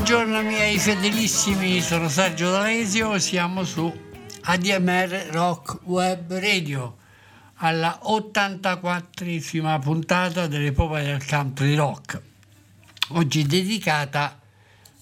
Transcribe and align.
Buongiorno 0.00 0.40
miei 0.40 0.78
fedelissimi, 0.78 1.82
sono 1.82 2.08
Sergio 2.08 2.50
D'Alesio, 2.50 3.18
siamo 3.18 3.64
su 3.64 3.94
ADMR 4.44 5.28
Rock 5.30 5.80
Web 5.84 6.38
Radio 6.38 6.96
alla 7.56 8.00
84esima 8.04 9.78
puntata 9.78 10.46
dell'epoca 10.46 11.02
del 11.02 11.24
country 11.26 11.74
rock, 11.74 12.18
oggi 13.08 13.44
dedicata 13.44 14.40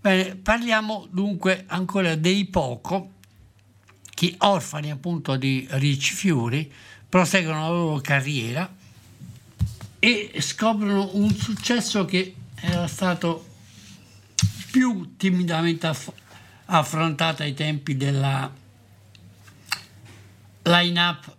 Bene, 0.00 0.34
parliamo 0.34 1.06
dunque 1.08 1.66
ancora 1.68 2.16
dei 2.16 2.46
poco 2.46 3.10
che 4.12 4.34
orfani 4.38 4.90
appunto 4.90 5.36
di 5.36 5.68
Rich 5.70 6.14
Fury 6.14 6.68
proseguono 7.14 7.60
la 7.60 7.68
loro 7.68 8.00
carriera 8.00 8.68
e 10.00 10.32
scoprono 10.40 11.10
un 11.12 11.32
successo 11.32 12.04
che 12.04 12.34
era 12.56 12.88
stato 12.88 13.46
più 14.72 15.14
timidamente 15.16 15.86
aff- 15.86 16.12
affrontato 16.64 17.44
ai 17.44 17.54
tempi 17.54 17.96
della 17.96 18.52
line-up 20.62 21.36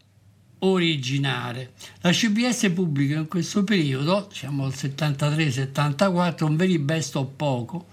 originale. 0.59 1.73
La 1.99 2.11
CBS 2.11 2.71
pubblica 2.71 3.17
in 3.17 3.27
questo 3.27 3.65
periodo, 3.65 4.27
diciamo 4.29 4.67
il 4.67 4.73
73-74, 4.73 6.45
un 6.45 6.55
very 6.55 6.77
best 6.77 7.17
of 7.17 7.27
poco, 7.35 7.87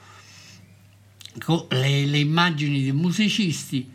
con 1.44 1.66
le, 1.70 2.06
le 2.06 2.18
immagini 2.20 2.82
dei 2.82 2.92
musicisti 2.92 3.90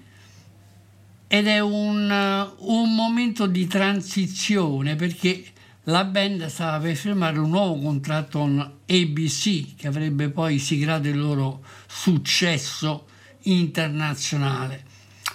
ed 1.27 1.47
è 1.47 1.59
un, 1.59 2.09
uh, 2.09 2.73
un 2.73 2.95
momento 2.95 3.47
di 3.47 3.67
transizione 3.67 4.95
perché 4.95 5.43
la 5.83 6.05
band 6.05 6.45
stava 6.47 6.79
per 6.79 6.95
firmare 6.95 7.37
un 7.39 7.49
nuovo 7.49 7.81
contratto 7.81 8.39
con 8.39 8.59
ABC 8.85 9.75
che 9.75 9.87
avrebbe 9.87 10.29
poi 10.29 10.59
siglato 10.59 11.07
il 11.07 11.17
loro 11.17 11.63
successo 11.87 13.07
internazionale, 13.43 14.83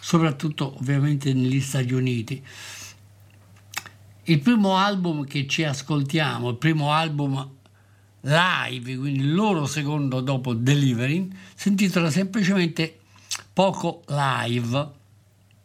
soprattutto 0.00 0.76
ovviamente 0.78 1.32
negli 1.32 1.60
Stati 1.60 1.92
Uniti. 1.92 2.42
Il 4.24 4.40
primo 4.40 4.76
album 4.76 5.24
che 5.24 5.46
ci 5.46 5.64
ascoltiamo, 5.64 6.50
il 6.50 6.56
primo 6.56 6.92
album 6.92 7.50
live, 8.20 8.96
quindi 8.96 9.20
il 9.20 9.34
loro 9.34 9.66
secondo 9.66 10.20
dopo 10.20 10.54
Delivering, 10.54 11.34
si 11.54 11.68
intitola 11.68 12.10
semplicemente 12.10 13.00
Poco 13.52 14.02
Live 14.08 15.00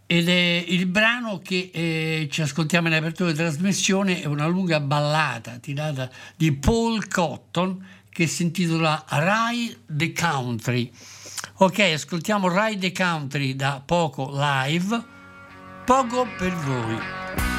ed 0.09 0.29
è 0.29 0.63
il 0.65 0.85
brano 0.85 1.41
che 1.43 1.69
eh, 1.73 2.29
ci 2.31 2.41
ascoltiamo 2.41 2.87
in 2.87 2.93
apertura 2.93 3.29
di 3.29 3.37
trasmissione 3.37 4.21
è 4.21 4.25
una 4.25 4.47
lunga 4.47 4.79
ballata 4.79 5.57
tirata 5.59 6.09
di 6.35 6.53
Paul 6.53 7.09
Cotton 7.09 7.85
che 8.09 8.25
si 8.25 8.43
intitola 8.43 9.03
Ride 9.09 9.81
the 9.85 10.13
Country. 10.13 10.89
Ok, 11.57 11.79
ascoltiamo 11.79 12.47
Ride 12.47 12.79
the 12.79 12.91
Country 12.91 13.55
da 13.55 13.81
Poco 13.85 14.31
Live, 14.33 15.03
poco 15.85 16.25
per 16.37 16.55
voi. 16.55 17.56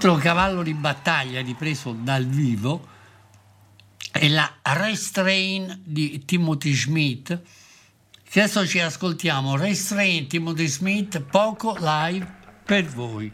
altro 0.00 0.16
cavallo 0.16 0.62
di 0.62 0.72
battaglia 0.72 1.42
ripreso 1.42 1.92
dal 1.92 2.24
vivo 2.24 2.88
è 4.10 4.28
la 4.28 4.50
Restrain 4.62 5.82
di 5.84 6.24
Timothy 6.24 6.72
Schmidt. 6.72 7.38
Adesso 8.30 8.66
ci 8.66 8.80
ascoltiamo 8.80 9.56
Restrain 9.56 10.26
Timothy 10.26 10.68
Schmidt, 10.68 11.20
poco 11.20 11.76
live 11.78 12.26
per 12.64 12.86
voi. 12.86 13.30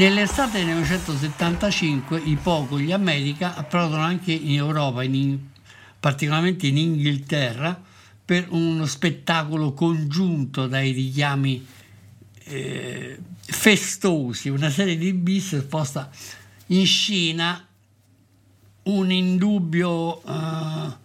Nell'estate 0.00 0.64
del 0.64 0.68
1975 0.68 2.22
i 2.24 2.38
Poco, 2.42 2.80
gli 2.80 2.90
America, 2.90 3.54
approdano 3.54 4.02
anche 4.02 4.32
in 4.32 4.54
Europa, 4.54 5.02
in- 5.02 5.38
particolarmente 6.00 6.68
in 6.68 6.78
Inghilterra, 6.78 7.78
per 8.24 8.46
uno 8.48 8.86
spettacolo 8.86 9.74
congiunto 9.74 10.66
dai 10.66 10.92
richiami 10.92 11.66
eh, 12.44 13.18
festosi, 13.42 14.48
una 14.48 14.70
serie 14.70 14.96
di 14.96 15.12
bis 15.12 15.52
esposta 15.52 16.10
in 16.68 16.86
scena 16.86 17.62
un 18.84 19.12
indubbio 19.12 20.22
eh, 20.22 20.96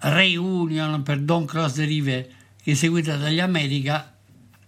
reunion 0.00 1.02
per 1.02 1.20
Don't 1.20 1.48
Cross 1.48 1.72
the 1.72 1.84
River 1.84 2.28
che 2.62 2.72
è 2.72 2.74
seguita 2.74 3.16
dagli 3.16 3.40
America 3.40 4.14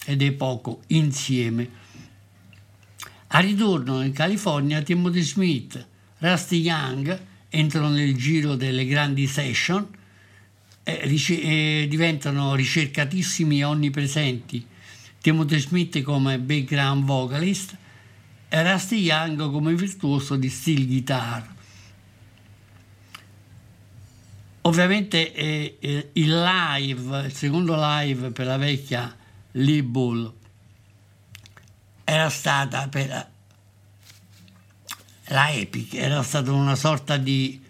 e 0.07 0.17
dei 0.17 0.33
Poco 0.33 0.81
insieme. 0.87 1.83
A 3.37 3.41
ritorno 3.41 4.00
in 4.00 4.12
California, 4.12 4.81
Timothy 4.83 5.23
Smith, 5.23 5.85
Rusty 6.19 6.61
Young 6.61 7.21
entrano 7.49 7.88
nel 7.88 8.14
giro 8.14 8.55
delle 8.55 8.87
grandi 8.87 9.26
session 9.26 9.85
e 10.85 11.00
rice- 11.03 11.41
e 11.41 11.87
diventano 11.88 12.55
ricercatissimi 12.55 13.59
e 13.59 13.64
onnipresenti. 13.64 14.64
Timothy 15.20 15.59
Smith 15.59 16.01
come 16.03 16.38
background 16.38 17.05
vocalist 17.05 17.77
e 18.49 18.73
Rusty 18.73 18.99
Young 18.99 19.51
come 19.51 19.75
virtuoso 19.75 20.37
di 20.37 20.49
steel 20.49 20.87
guitar. 20.87 21.55
Ovviamente 24.61 25.35
eh, 25.35 25.77
eh, 25.81 26.11
il 26.12 26.40
live, 26.40 27.25
il 27.25 27.33
secondo 27.33 27.75
live 27.77 28.31
per 28.31 28.47
la 28.47 28.59
vecchia 28.59 29.12
Lee 29.51 29.83
Bull 29.83 30.42
era 32.05 32.29
stata 32.29 32.88
per 32.88 33.33
la 35.29 35.51
Epic, 35.51 35.95
era 35.95 36.23
stata 36.23 36.53
una 36.53 36.77
sorta 36.77 37.17
di 37.17 37.62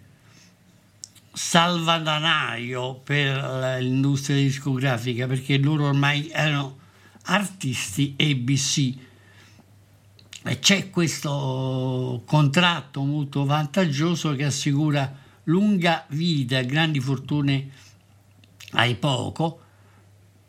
salvadanaio 1.33 2.95
per 2.95 3.79
l'industria 3.81 4.37
discografica 4.37 5.27
perché 5.27 5.59
loro 5.59 5.87
ormai 5.87 6.31
erano 6.31 6.79
artisti 7.25 8.15
ABC 8.19 8.95
e 10.47 10.59
c'è 10.59 10.91
questo 10.91 12.23
contratto 12.27 13.03
molto 13.03 13.45
vantaggioso 13.45 14.35
che 14.35 14.45
assicura 14.45 15.13
lunga 15.45 16.05
vita 16.09 16.59
e 16.59 16.67
grandi 16.67 17.01
fortune 17.01 17.71
ai 18.73 18.95
poco 18.97 19.64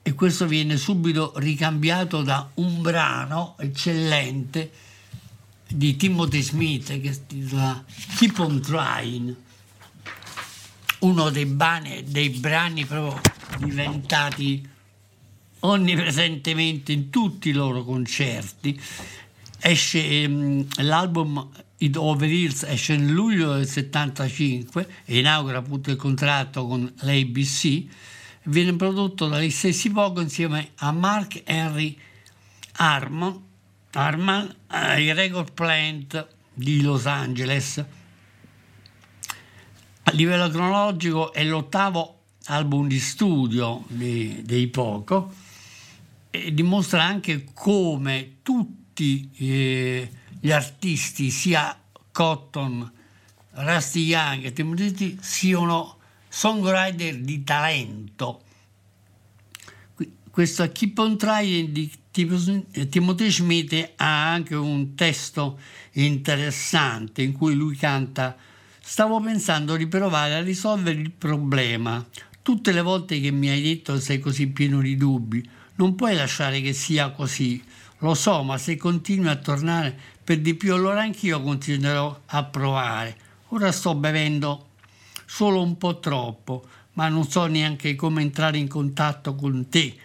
e 0.07 0.13
questo 0.13 0.45
viene 0.45 0.77
subito 0.77 1.33
ricambiato 1.37 2.21
da 2.21 2.47
un 2.55 2.79
brano 2.83 3.55
eccellente 3.57 4.71
di 5.67 5.95
Timothy 5.95 6.43
Smith 6.43 7.01
che 7.01 7.11
si 7.11 7.21
intitola 7.27 7.83
Keep 8.15 8.37
on 8.37 8.61
Trying. 8.61 9.35
Uno 10.99 11.29
dei, 11.31 11.47
bani- 11.47 12.03
dei 12.03 12.29
brani 12.29 12.85
proprio 12.85 13.19
diventati 13.57 14.69
onnipresentemente 15.61 16.91
in 16.91 17.09
tutti 17.09 17.49
i 17.49 17.53
loro 17.53 17.83
concerti. 17.83 18.79
Esce 19.59 20.21
ehm, 20.21 20.67
l'album 20.83 21.49
It 21.77 21.97
Over 21.97 22.29
Hills 22.29 22.61
esce 22.61 22.95
nel 22.95 23.11
luglio 23.11 23.55
del 23.55 23.67
75 23.67 24.87
e 25.05 25.17
inaugura 25.17 25.57
appunto 25.57 25.89
il 25.89 25.97
contratto 25.97 26.67
con 26.67 26.93
l'ABC 26.99 28.13
viene 28.45 28.75
prodotto 28.75 29.27
dagli 29.27 29.49
stessi 29.49 29.91
poco 29.91 30.21
insieme 30.21 30.71
a 30.77 30.91
Mark 30.91 31.41
Henry 31.45 31.97
Harmon 32.77 33.45
Harman 33.95 34.53
ai 34.67 35.13
Record 35.13 35.53
Plant 35.53 36.27
di 36.53 36.81
Los 36.81 37.05
Angeles. 37.05 37.83
A 40.03 40.11
livello 40.11 40.49
cronologico 40.49 41.31
è 41.31 41.43
l'ottavo 41.43 42.23
album 42.47 42.87
di 42.87 42.99
studio 42.99 43.85
di- 43.87 44.41
dei 44.43 44.67
Poco 44.67 45.33
e 46.29 46.53
dimostra 46.53 47.03
anche 47.03 47.45
come 47.53 48.37
tutti 48.43 49.31
eh, 49.37 50.11
gli 50.39 50.51
artisti, 50.51 51.29
sia 51.29 51.79
Cotton, 52.11 52.91
Rusty 53.51 54.01
Young 54.01 54.43
e 54.43 54.53
Timothy, 54.53 55.17
siano 55.21 55.94
songwriter 56.35 57.15
di 57.19 57.45
talento. 57.45 58.41
Questo 60.29 60.69
Keep 60.69 60.97
on 60.97 61.17
Trying 61.17 61.69
di 61.69 61.89
Tim- 62.11 62.65
eh, 62.71 62.89
Timothy 62.89 63.31
Schmidt 63.31 63.93
ha 63.95 64.33
anche 64.33 64.53
un 64.53 64.95
testo 64.95 65.57
interessante 65.93 67.21
in 67.21 67.31
cui 67.31 67.53
lui 67.53 67.77
canta 67.77 68.35
Stavo 68.87 69.21
pensando 69.21 69.77
di 69.77 69.87
provare 69.87 70.35
a 70.35 70.41
risolvere 70.41 70.99
il 70.99 71.11
problema. 71.11 72.05
Tutte 72.41 72.71
le 72.73 72.81
volte 72.81 73.19
che 73.21 73.31
mi 73.31 73.49
hai 73.49 73.61
detto 73.61 73.99
sei 73.99 74.19
così 74.19 74.47
pieno 74.47 74.81
di 74.81 74.95
dubbi, 74.95 75.43
non 75.75 75.95
puoi 75.95 76.15
lasciare 76.15 76.61
che 76.61 76.73
sia 76.73 77.09
così. 77.11 77.63
Lo 77.99 78.13
so, 78.13 78.43
ma 78.43 78.57
se 78.57 78.75
continui 78.75 79.29
a 79.29 79.37
tornare 79.37 79.97
per 80.23 80.39
di 80.39 80.53
più, 80.53 80.73
allora 80.73 81.01
anch'io 81.01 81.41
continuerò 81.41 82.21
a 82.25 82.43
provare. 82.43 83.17
Ora 83.47 83.71
sto 83.71 83.95
bevendo 83.95 84.73
solo 85.25 85.61
un 85.61 85.77
po' 85.77 85.99
troppo, 85.99 86.65
ma 86.93 87.07
non 87.09 87.27
so 87.27 87.45
neanche 87.45 87.95
come 87.95 88.21
entrare 88.21 88.57
in 88.57 88.67
contatto 88.67 89.35
con 89.35 89.67
te. 89.69 89.95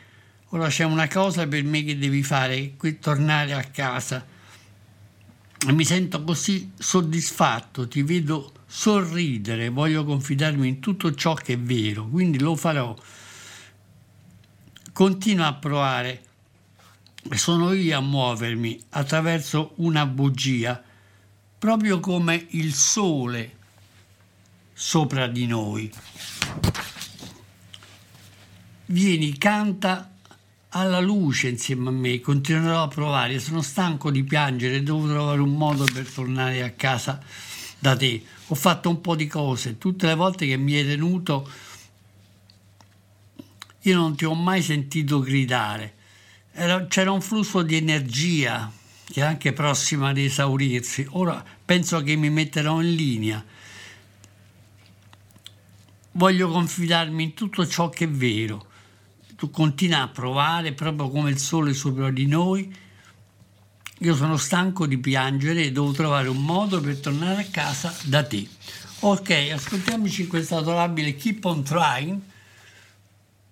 Ora 0.48 0.68
c'è 0.68 0.84
una 0.84 1.06
cosa 1.06 1.46
per 1.46 1.62
me 1.62 1.84
che 1.84 1.96
devi 1.96 2.22
fare, 2.22 2.74
qui 2.76 2.98
tornare 2.98 3.52
a 3.52 3.62
casa. 3.64 4.26
E 5.66 5.72
mi 5.72 5.84
sento 5.84 6.24
così 6.24 6.72
soddisfatto, 6.76 7.86
ti 7.86 8.02
vedo 8.02 8.52
sorridere, 8.66 9.68
voglio 9.68 10.04
confidarmi 10.04 10.66
in 10.66 10.80
tutto 10.80 11.14
ciò 11.14 11.34
che 11.34 11.52
è 11.52 11.58
vero, 11.58 12.06
quindi 12.08 12.40
lo 12.40 12.56
farò. 12.56 12.96
Continua 14.92 15.46
a 15.46 15.54
provare. 15.54 16.22
Sono 17.34 17.72
io 17.72 17.98
a 17.98 18.00
muovermi 18.00 18.80
attraverso 18.90 19.74
una 19.76 20.06
bugia, 20.06 20.82
proprio 21.58 22.00
come 22.00 22.46
il 22.50 22.72
sole 22.72 23.58
sopra 24.82 25.26
di 25.26 25.46
noi. 25.46 25.92
Vieni, 28.86 29.36
canta 29.36 30.10
alla 30.70 31.00
luce 31.00 31.48
insieme 31.48 31.90
a 31.90 31.92
me, 31.92 32.20
continuerò 32.20 32.84
a 32.84 32.88
provare, 32.88 33.38
sono 33.40 33.60
stanco 33.60 34.10
di 34.10 34.24
piangere, 34.24 34.82
devo 34.82 35.06
trovare 35.06 35.42
un 35.42 35.54
modo 35.54 35.84
per 35.84 36.10
tornare 36.10 36.62
a 36.62 36.70
casa 36.70 37.20
da 37.78 37.94
te. 37.94 38.24
Ho 38.46 38.54
fatto 38.54 38.88
un 38.88 39.02
po' 39.02 39.14
di 39.16 39.26
cose, 39.26 39.76
tutte 39.76 40.06
le 40.06 40.14
volte 40.14 40.46
che 40.46 40.56
mi 40.56 40.74
hai 40.74 40.86
tenuto 40.86 41.46
io 43.82 43.96
non 43.96 44.16
ti 44.16 44.24
ho 44.24 44.34
mai 44.34 44.62
sentito 44.62 45.20
gridare. 45.20 45.94
Era- 46.52 46.86
c'era 46.86 47.12
un 47.12 47.20
flusso 47.20 47.60
di 47.60 47.76
energia 47.76 48.72
che 49.04 49.20
è 49.20 49.24
anche 49.24 49.52
prossima 49.52 50.08
ad 50.08 50.16
esaurirsi. 50.16 51.06
Ora 51.10 51.44
penso 51.66 52.02
che 52.02 52.16
mi 52.16 52.30
metterò 52.30 52.80
in 52.80 52.94
linea. 52.94 53.44
Voglio 56.12 56.48
confidarmi 56.48 57.22
in 57.22 57.34
tutto 57.34 57.66
ciò 57.66 57.88
che 57.88 58.04
è 58.04 58.08
vero. 58.08 58.66
Tu 59.36 59.50
continua 59.50 60.02
a 60.02 60.08
provare 60.08 60.72
proprio 60.72 61.08
come 61.08 61.30
il 61.30 61.38
sole 61.38 61.72
sopra 61.72 62.10
di 62.10 62.26
noi. 62.26 62.74
Io 63.98 64.14
sono 64.14 64.36
stanco 64.36 64.86
di 64.86 64.98
piangere 64.98 65.64
e 65.64 65.72
devo 65.72 65.92
trovare 65.92 66.28
un 66.28 66.42
modo 66.42 66.80
per 66.80 66.98
tornare 66.98 67.42
a 67.42 67.46
casa 67.50 67.94
da 68.04 68.24
te. 68.24 68.48
Ok, 69.00 69.50
ascoltiamoci 69.52 70.26
questa 70.26 70.56
adorabile 70.56 71.14
Keep 71.14 71.44
on 71.44 71.62
Trying, 71.62 72.20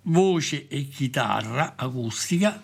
voce 0.03 0.69
e 0.69 0.89
chitarra 0.89 1.75
acustica, 1.77 2.61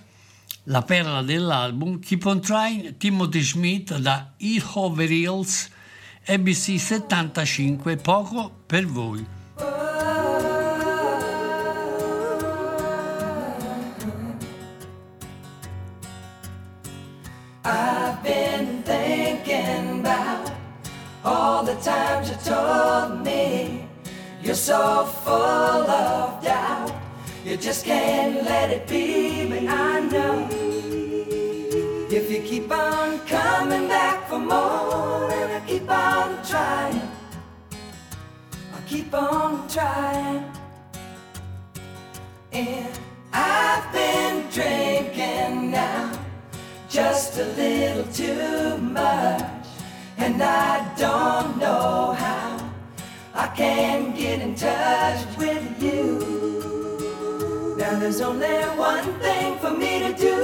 la 0.64 0.82
perla 0.82 1.22
dell'album 1.22 1.98
Keep 2.00 2.26
on 2.26 2.40
Trying, 2.40 2.96
Timothy 2.96 3.42
Schmidt 3.42 3.96
da 3.96 4.32
Eindhoven 4.36 5.12
Hills, 5.12 5.70
ABC 6.26 6.78
75, 6.78 7.96
poco 7.96 8.50
per 8.66 8.86
voi. 8.86 9.24
The 21.74 21.80
times 21.80 22.30
you 22.30 22.36
told 22.44 23.24
me 23.24 23.88
you're 24.42 24.54
so 24.54 25.06
full 25.24 25.34
of 25.34 26.42
doubt. 26.42 26.92
You 27.44 27.56
just 27.56 27.84
can't 27.84 28.44
let 28.44 28.70
it 28.70 28.86
be, 28.86 29.48
but 29.48 29.66
I 29.68 30.00
know 30.00 30.48
if 32.10 32.30
you 32.30 32.40
keep 32.42 32.70
on 32.70 33.18
coming 33.26 33.88
back 33.88 34.28
for 34.28 34.38
more, 34.38 35.30
and 35.32 35.52
I 35.52 35.62
keep 35.66 35.90
on 35.90 36.44
trying, 36.46 37.00
I'll 38.72 38.86
keep 38.86 39.12
on 39.12 39.68
trying. 39.68 40.44
And 42.52 42.98
I've 43.32 43.92
been 43.92 44.48
drinking 44.50 45.72
now 45.72 46.12
just 46.88 47.38
a 47.38 47.44
little 47.44 48.04
too 48.12 48.78
much, 48.78 49.42
and 50.24 50.42
I 50.42 50.94
don't 50.96 51.58
know 51.58 52.12
how 52.12 52.72
I 53.34 53.46
can 53.48 54.16
get 54.16 54.40
in 54.40 54.54
touch 54.54 55.20
with 55.36 55.82
you. 55.82 57.76
Now 57.76 57.98
there's 57.98 58.22
only 58.22 58.56
one 58.90 59.04
thing 59.20 59.58
for 59.58 59.70
me 59.70 59.98
to 59.98 60.12
do 60.14 60.36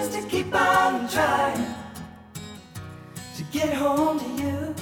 is 0.00 0.08
to 0.16 0.20
keep 0.28 0.54
on 0.54 1.08
trying 1.08 1.64
to 3.36 3.42
get 3.50 3.72
home 3.72 4.18
to 4.20 4.30
you. 4.42 4.74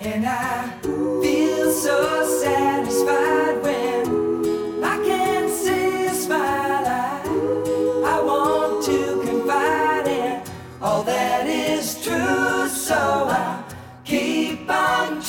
And 0.00 0.24
I 0.24 0.70
feel 0.82 1.70
so 1.72 1.96
satisfied 2.40 3.62
when 3.62 3.79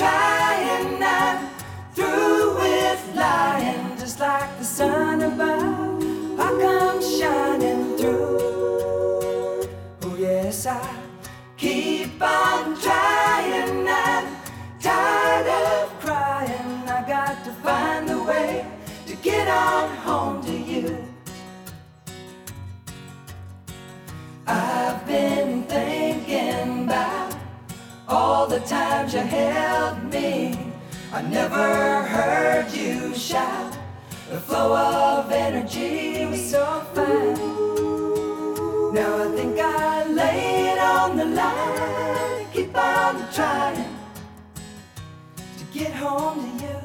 trying. 0.01 1.03
I'm 1.03 1.37
through 1.93 2.55
with 2.61 3.03
lying, 3.15 3.97
just 3.97 4.19
like 4.19 4.51
the 4.57 4.65
sun 4.65 5.21
above. 5.21 6.39
I 6.39 6.49
come 6.65 6.99
shining 7.17 7.97
through. 7.97 8.39
Oh, 10.03 10.15
yes, 10.17 10.65
I 10.65 10.81
keep 11.57 12.21
on 12.21 12.79
trying. 12.81 13.87
I'm 13.87 14.25
tired 14.79 15.47
of 15.65 15.99
crying. 15.99 16.71
I 16.97 16.99
got 17.07 17.35
to 17.45 17.51
find 17.65 18.09
a 18.09 18.21
way 18.23 18.65
to 19.07 19.15
get 19.17 19.47
on 19.47 19.89
home 20.07 20.43
to 20.49 20.55
you. 20.71 20.87
I've 24.47 25.05
been 25.05 25.63
thinking 25.63 26.85
about 26.85 27.30
all 28.11 28.45
the 28.45 28.59
times 28.59 29.13
you 29.13 29.21
held 29.21 30.03
me. 30.11 30.57
I 31.13 31.21
never 31.21 32.03
heard 32.03 32.71
you 32.71 33.15
shout. 33.15 33.77
The 34.29 34.39
flow 34.39 34.75
of 34.75 35.31
energy 35.31 36.25
was 36.25 36.49
so 36.49 36.65
fine. 36.93 37.35
Now 38.93 39.23
I 39.23 39.27
think 39.35 39.57
I 39.59 40.05
lay 40.07 40.71
it 40.71 40.79
on 40.79 41.15
the 41.15 41.25
line. 41.25 42.47
Keep 42.53 42.77
on 42.77 43.31
trying 43.33 43.95
to 45.57 45.63
get 45.73 45.93
home 45.93 46.39
to 46.59 46.65
you. 46.65 46.79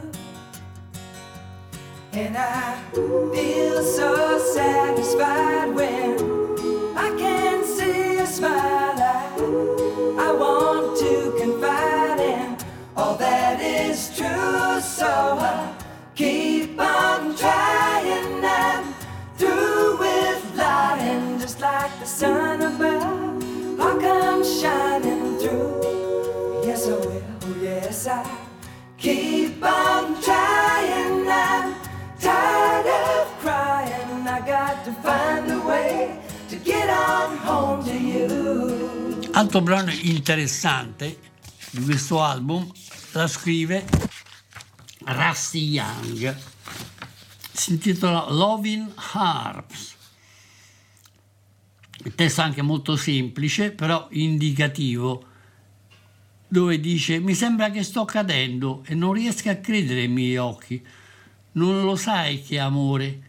And 2.13 2.37
I 2.37 2.81
feel 2.95 3.83
so 3.83 4.39
satisfied 4.55 5.75
when 5.75 6.97
I 6.97 7.09
can 7.19 7.65
see 7.65 8.19
a 8.19 8.27
smile. 8.27 8.76
So 14.87 15.07
I 15.07 15.75
keep 16.15 16.79
on 16.81 17.37
trying. 17.37 18.43
I'm 18.45 18.95
through 19.37 19.99
with 19.99 20.57
lying, 20.57 21.39
just 21.39 21.61
like 21.61 21.91
the 21.99 22.07
sun 22.07 22.63
above. 22.63 23.81
I 23.81 23.99
come 24.01 24.45
shining 24.45 25.39
through. 25.39 26.63
Yes, 26.65 26.87
I 26.87 26.95
will. 26.95 27.23
Yes, 27.61 28.07
I 28.07 28.25
keep 28.97 29.63
on 29.63 30.23
trying. 30.23 31.29
I'm 31.29 31.75
tired 32.19 32.87
of 32.87 33.27
crying. 33.41 34.27
I 34.27 34.41
got 34.47 34.85
to 34.85 34.93
find 35.03 35.51
a 35.51 35.61
way 35.61 36.19
to 36.49 36.57
get 36.57 36.89
on 36.89 37.37
home 37.39 37.85
to 37.85 37.93
you. 37.93 39.31
Altro 39.33 39.61
brano 39.61 39.93
interessante 40.01 41.19
di 41.71 41.85
questo 41.85 42.23
album 42.23 42.71
la 43.13 43.27
scrive 43.27 43.85
Rusty 45.09 45.69
Young, 45.69 46.37
si 47.53 47.73
intitola 47.73 48.27
Loving 48.31 48.93
Harps. 49.13 49.95
Il 52.05 52.15
testo 52.15 52.41
anche 52.41 52.63
molto 52.63 52.97
semplice, 52.97 53.71
però 53.71 54.09
indicativo, 54.11 55.25
dove 56.49 56.81
dice 56.81 57.21
mi 57.21 57.35
sembra 57.35 57.71
che 57.71 57.85
sto 57.85 58.05
cadendo 58.05 58.83
e 58.87 58.95
non 58.95 59.13
riesco 59.13 59.49
a 59.49 59.55
credere 59.55 60.01
ai 60.01 60.09
miei 60.09 60.37
occhi. 60.37 60.85
Non 61.53 61.85
lo 61.85 61.95
sai 61.95 62.43
che 62.43 62.59
amore 62.59 63.27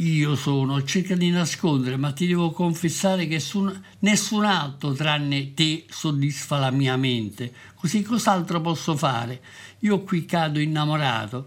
io 0.00 0.34
sono, 0.34 0.82
cerca 0.82 1.14
di 1.14 1.30
nascondere, 1.30 1.96
ma 1.96 2.12
ti 2.12 2.26
devo 2.26 2.50
confessare 2.50 3.26
che 3.26 3.34
nessun, 3.34 3.82
nessun 4.00 4.44
altro 4.44 4.92
tranne 4.92 5.52
te 5.52 5.84
soddisfa 5.88 6.58
la 6.58 6.70
mia 6.70 6.96
mente. 6.96 7.52
Così 7.74 8.02
cos'altro 8.02 8.60
posso 8.60 8.96
fare? 8.96 9.42
io 9.80 10.00
qui 10.00 10.24
cado 10.24 10.58
innamorato 10.58 11.46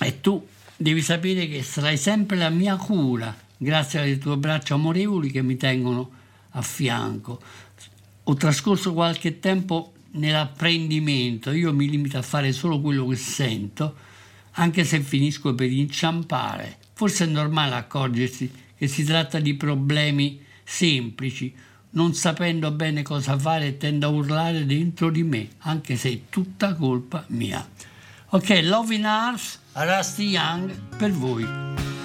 e 0.00 0.20
tu 0.20 0.46
devi 0.76 1.00
sapere 1.00 1.48
che 1.48 1.62
sarai 1.62 1.96
sempre 1.96 2.36
la 2.36 2.50
mia 2.50 2.76
cura, 2.76 3.34
grazie 3.56 4.00
alle 4.00 4.18
tue 4.18 4.36
braccia 4.36 4.74
amorevoli 4.74 5.30
che 5.30 5.42
mi 5.42 5.56
tengono 5.56 6.10
a 6.50 6.62
fianco. 6.62 7.40
Ho 8.24 8.34
trascorso 8.34 8.92
qualche 8.92 9.38
tempo 9.38 9.92
nell'apprendimento, 10.12 11.52
io 11.52 11.72
mi 11.72 11.88
limito 11.88 12.18
a 12.18 12.22
fare 12.22 12.52
solo 12.52 12.80
quello 12.80 13.06
che 13.06 13.16
sento, 13.16 13.94
anche 14.52 14.84
se 14.84 15.00
finisco 15.00 15.54
per 15.54 15.70
inciampare. 15.70 16.78
Forse 16.92 17.24
è 17.24 17.28
normale 17.28 17.74
accorgersi 17.74 18.50
che 18.76 18.86
si 18.86 19.04
tratta 19.04 19.38
di 19.38 19.54
problemi 19.54 20.40
semplici, 20.64 21.54
non 21.90 22.14
sapendo 22.14 22.70
bene 22.70 23.02
cosa 23.02 23.38
fare, 23.38 23.76
tendo 23.76 24.06
a 24.06 24.10
urlare 24.10 24.66
dentro 24.66 25.10
di 25.10 25.22
me, 25.22 25.48
anche 25.58 25.96
se 25.96 26.10
è 26.10 26.20
tutta 26.28 26.74
colpa 26.74 27.24
mia. 27.28 27.66
Ok, 28.30 28.60
Love 28.62 28.94
in 28.94 29.06
Arms, 29.06 29.60
Rusty 29.72 30.28
Young, 30.28 30.96
per 30.96 31.10
voi. 31.12 31.95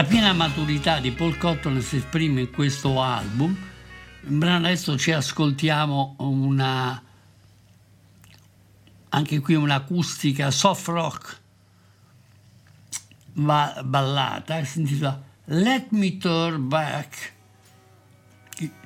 La 0.00 0.06
piena 0.06 0.32
maturità 0.32 0.98
di 0.98 1.10
Paul 1.10 1.36
Cotton 1.36 1.78
si 1.82 1.96
esprime 1.96 2.40
in 2.40 2.50
questo 2.50 3.02
album. 3.02 3.54
Adesso 4.26 4.96
ci 4.96 5.12
ascoltiamo 5.12 6.14
una 6.20 7.02
anche 9.10 9.40
qui 9.40 9.54
un'acustica 9.56 10.50
soft 10.50 10.88
rock 10.88 11.40
ba- 13.34 13.78
ballata 13.84 14.64
si 14.64 14.78
intitola 14.78 15.22
Let 15.44 15.90
Me 15.90 16.16
Turn 16.16 16.66
Back 16.66 17.32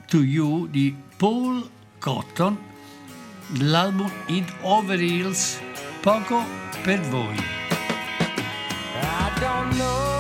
to 0.08 0.20
You 0.20 0.66
di 0.66 0.96
Paul 1.16 1.70
Cotton 2.00 2.58
dell'album 3.50 4.10
It 4.26 4.52
Over 4.62 5.00
Hills 5.00 5.60
poco 6.00 6.44
per 6.82 7.00
voi. 7.02 7.36
I 8.96 9.38
don't 9.38 9.74
know. 9.76 10.13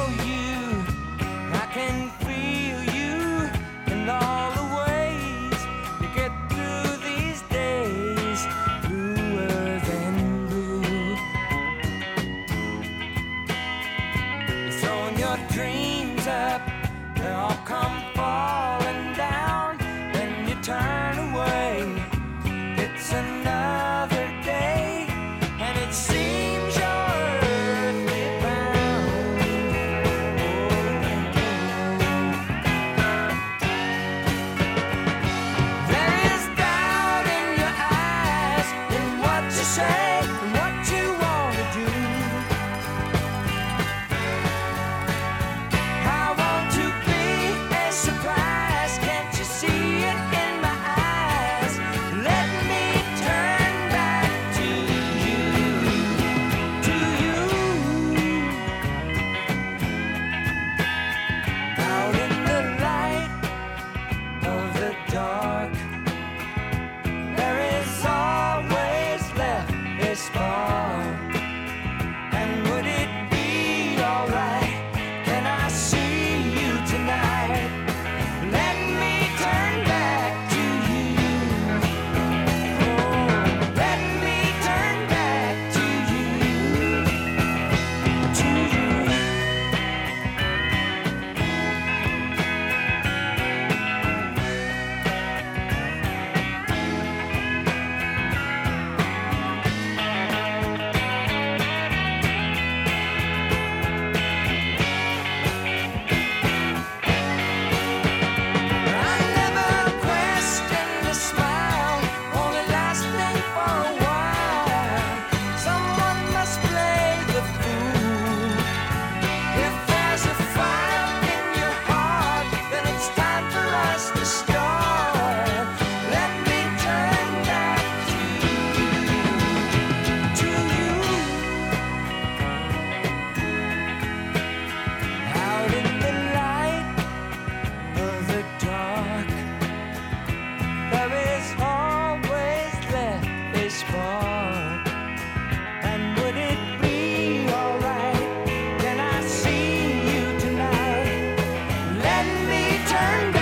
way. 153.04 153.33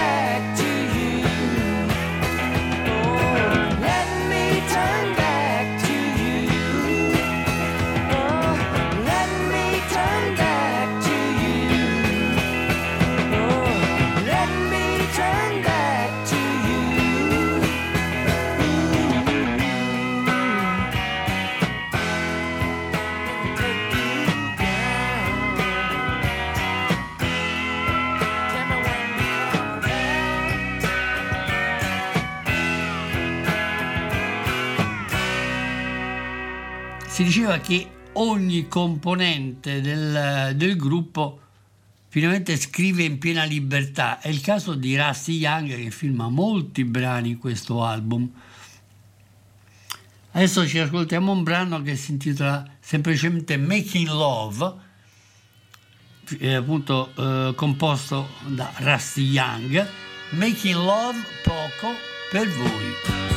Diceva 37.33 37.57
che 37.61 37.89
ogni 38.13 38.69
componente 38.69 39.81
del, 39.81 40.53
del 40.55 40.77
gruppo 40.77 41.41
finalmente 42.09 42.59
scrive 42.59 43.05
in 43.05 43.17
piena 43.17 43.45
libertà. 43.45 44.21
È 44.21 44.29
il 44.29 44.43
caso 44.43 44.75
di 44.75 44.99
Rusty 44.99 45.39
Young 45.39 45.75
che 45.75 45.91
firma 45.91 46.29
molti 46.29 46.85
brani 46.85 47.31
in 47.31 47.39
questo 47.39 47.83
album. 47.83 48.31
Adesso 50.33 50.69
ci 50.69 50.79
ascoltiamo 50.79 51.33
un 51.33 51.43
brano 51.43 51.81
che 51.81 51.97
si 51.97 52.11
intitola 52.11 52.69
semplicemente 52.79 53.57
Making 53.57 54.09
Love, 54.09 54.75
eh, 56.39 56.53
appunto 56.53 57.15
eh, 57.17 57.55
composto 57.55 58.29
da 58.45 58.71
Rusty 58.77 59.23
Young. 59.23 59.89
Making 60.33 60.75
Love 60.75 61.19
poco 61.43 61.95
per 62.31 62.47
voi. 62.47 63.32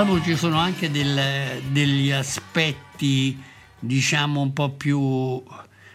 Dopo 0.00 0.22
ci 0.22 0.34
sono 0.34 0.56
anche 0.56 0.90
del- 0.90 1.60
degli 1.72 2.10
aspetti, 2.10 3.38
diciamo, 3.78 4.40
un 4.40 4.54
po' 4.54 4.70
più 4.70 5.42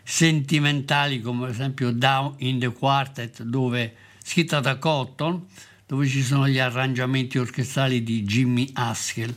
sentimentali, 0.04 1.22
come 1.22 1.46
ad 1.46 1.50
esempio 1.50 1.92
Down 1.92 2.36
in 2.38 2.60
the 2.60 2.72
Quartet, 2.72 3.42
dove 3.42 3.96
scritta 4.24 4.60
da 4.60 4.78
Cotton, 4.78 5.48
dove 5.88 6.08
ci 6.08 6.22
sono 6.22 6.48
gli 6.48 6.60
arrangiamenti 6.60 7.40
orchestrali 7.40 8.04
di 8.04 8.22
Jimmy 8.22 8.70
Haskell, 8.74 9.34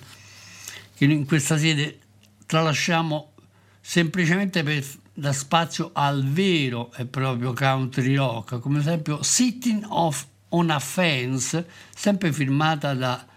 che 0.95 1.05
in 1.07 1.25
questa 1.25 1.57
sede 1.57 2.01
tralasciamo 2.45 3.33
semplicemente 3.81 4.63
per 4.63 4.85
dar 5.15 5.35
spazio 5.35 5.93
al 5.95 6.23
vero 6.27 6.93
e 6.95 7.07
proprio 7.07 7.55
country 7.55 8.17
rock, 8.17 8.59
come 8.59 8.81
ad 8.81 8.83
esempio 8.83 9.23
Sitting 9.23 9.87
Off 9.89 10.27
on 10.51 10.69
a 10.69 10.79
Fence, 10.79 11.67
sempre 11.95 12.35
firmata 12.35 12.93
da 12.93 13.29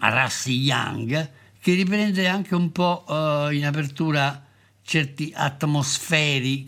Rusty 0.00 0.60
Young, 0.60 1.30
che 1.60 1.74
riprende 1.74 2.28
anche 2.28 2.54
un 2.54 2.72
po' 2.72 3.04
eh, 3.08 3.56
in 3.56 3.64
apertura 3.64 4.44
certi 4.82 5.32
atmosfere 5.34 6.64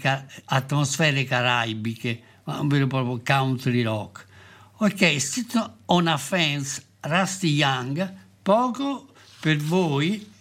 caraibiche, 1.24 2.22
ma 2.44 2.60
un 2.60 2.68
vero 2.68 2.84
e 2.84 2.88
proprio 2.88 3.20
country 3.24 3.82
rock. 3.82 4.26
Ok, 4.78 5.20
Sitting 5.20 5.70
on 5.86 6.06
a 6.06 6.16
Fence, 6.16 6.82
Rusty 7.00 7.48
Young, 7.48 8.14
poco 8.42 9.08
per 9.40 9.58
voi, 9.58 10.32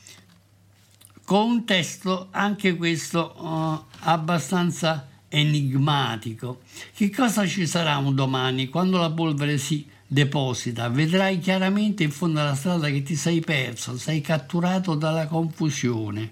con 1.25 1.49
un 1.49 1.65
testo 1.65 2.27
anche 2.31 2.75
questo 2.75 3.35
eh, 3.35 3.79
abbastanza 4.01 5.07
enigmatico. 5.27 6.61
Che 6.93 7.09
cosa 7.09 7.45
ci 7.45 7.67
sarà 7.67 7.97
un 7.97 8.15
domani 8.15 8.69
quando 8.69 8.97
la 8.97 9.11
polvere 9.11 9.57
si 9.57 9.87
deposita? 10.07 10.89
Vedrai 10.89 11.39
chiaramente 11.39 12.03
in 12.03 12.11
fondo 12.11 12.39
alla 12.39 12.55
strada 12.55 12.89
che 12.89 13.03
ti 13.03 13.15
sei 13.15 13.39
perso, 13.41 13.97
sei 13.97 14.21
catturato 14.21 14.95
dalla 14.95 15.27
confusione. 15.27 16.29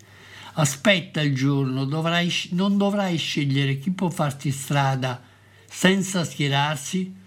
Aspetta 0.54 1.22
il 1.22 1.36
giorno, 1.36 1.86
dovrai, 1.86 2.32
non 2.52 2.78
dovrai 2.78 3.18
scegliere 3.18 3.80
chi 3.80 3.92
può 3.92 4.10
farti 4.10 4.52
strada 4.52 5.22
senza 5.68 6.24
schierarsi. 6.24 7.22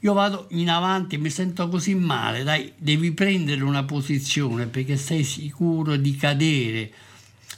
Io 0.00 0.12
vado 0.12 0.46
in 0.50 0.68
avanti, 0.68 1.16
mi 1.16 1.30
sento 1.30 1.68
così 1.68 1.94
male, 1.94 2.42
dai, 2.42 2.72
devi 2.76 3.12
prendere 3.12 3.62
una 3.62 3.84
posizione 3.84 4.66
perché 4.66 4.96
sei 4.96 5.22
sicuro 5.22 5.96
di 5.96 6.16
cadere 6.16 6.92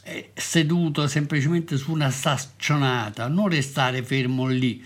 eh, 0.03 0.31
seduto 0.35 1.09
semplicemente 1.09 1.77
su 1.77 1.91
una 1.91 2.11
staccionata, 2.11 3.27
non 3.29 3.49
restare 3.49 4.03
fermo 4.03 4.47
lì. 4.47 4.85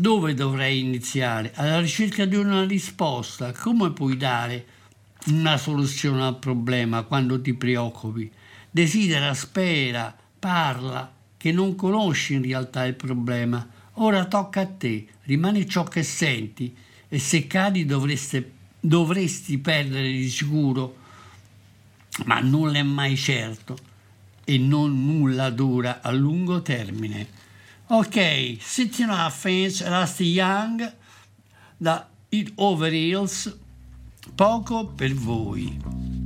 Dove 0.00 0.32
dovrei 0.32 0.78
iniziare? 0.80 1.52
Alla 1.56 1.78
ricerca 1.78 2.24
di 2.24 2.34
una 2.34 2.64
risposta. 2.64 3.52
Come 3.52 3.92
puoi 3.92 4.16
dare 4.16 4.64
una 5.26 5.58
soluzione 5.58 6.22
al 6.22 6.38
problema 6.38 7.02
quando 7.02 7.38
ti 7.38 7.52
preoccupi? 7.52 8.32
Desidera, 8.70 9.34
spera, 9.34 10.16
parla, 10.38 11.12
che 11.36 11.52
non 11.52 11.74
conosci 11.74 12.32
in 12.32 12.42
realtà 12.42 12.86
il 12.86 12.94
problema. 12.94 13.68
Ora 13.96 14.24
tocca 14.24 14.62
a 14.62 14.66
te, 14.66 15.06
rimani 15.24 15.68
ciò 15.68 15.84
che 15.84 16.02
senti 16.02 16.74
e 17.06 17.18
se 17.18 17.46
cadi 17.46 17.84
dovreste- 17.84 18.52
dovresti 18.80 19.58
perdere 19.58 20.10
di 20.10 20.30
sicuro, 20.30 20.96
ma 22.24 22.40
nulla 22.40 22.78
è 22.78 22.82
mai 22.82 23.18
certo 23.18 23.76
e 24.46 24.56
non 24.56 25.04
nulla 25.04 25.50
dura 25.50 26.00
a 26.00 26.10
lungo 26.10 26.62
termine. 26.62 27.39
Ok, 27.92 28.56
Sitting 28.60 29.10
Fence, 29.30 29.82
Rusty 29.82 30.34
Young, 30.34 30.92
da 31.76 32.08
It 32.28 32.52
Over 32.54 32.92
Hills, 32.92 33.52
poco 34.36 34.86
per 34.86 35.12
voi. 35.12 36.19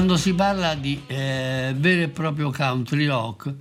quando 0.00 0.16
si 0.16 0.32
parla 0.32 0.74
di 0.74 1.02
eh, 1.08 1.74
vero 1.76 2.00
e 2.04 2.08
proprio 2.08 2.50
country 2.50 3.04
rock, 3.04 3.48
mm, 3.50 3.54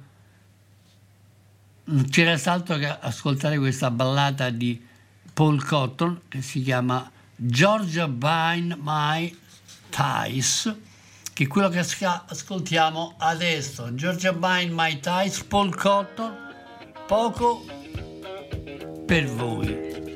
non 1.84 2.08
c'era 2.08 2.40
altro 2.46 2.78
che 2.78 2.88
ascoltare 2.88 3.58
questa 3.58 3.92
ballata 3.92 4.50
di 4.50 4.82
Paul 5.34 5.62
Cotton 5.62 6.22
che 6.30 6.42
si 6.42 6.62
chiama 6.62 7.12
Georgia 7.36 8.08
Bind 8.08 8.78
My 8.80 9.38
Ties, 9.90 10.74
che 11.34 11.44
è 11.44 11.48
quello 11.48 11.68
che 11.68 11.80
ascoltiamo 11.80 13.16
adesso. 13.18 13.94
Georgia 13.94 14.32
Bind 14.32 14.72
My 14.72 14.98
Ties, 15.02 15.44
Paul 15.44 15.76
Cotton, 15.76 16.34
poco 17.06 17.66
per 19.06 19.28
voi. 19.28 20.09